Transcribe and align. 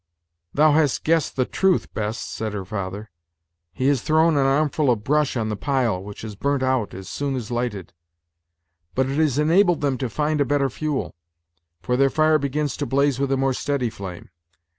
"Thou 0.51 0.71
hast 0.71 1.03
guessed 1.03 1.35
the 1.35 1.45
truth, 1.45 1.93
Bess," 1.93 2.17
said 2.17 2.53
her 2.53 2.65
father; 2.65 3.11
"he 3.71 3.85
has 3.85 4.01
thrown 4.01 4.35
an 4.35 4.47
armful 4.47 4.89
of 4.89 5.03
brush 5.03 5.37
on 5.37 5.49
the 5.49 5.55
pile, 5.55 6.01
which 6.01 6.23
has 6.23 6.33
burnt 6.35 6.63
out 6.63 6.95
as 6.95 7.07
soon 7.07 7.35
as 7.35 7.51
lighted. 7.51 7.93
But 8.95 9.07
it 9.07 9.17
has 9.17 9.37
enabled 9.37 9.81
them 9.81 9.99
to 9.99 10.09
find 10.09 10.41
a 10.41 10.43
better 10.45 10.71
fuel, 10.71 11.13
for 11.83 11.95
their 11.97 12.09
fire 12.09 12.39
begins 12.39 12.75
to 12.77 12.87
blaze 12.87 13.19
with 13.19 13.31
a 13.31 13.37
more 13.37 13.53
steady 13.53 13.91
flame. 13.91 14.31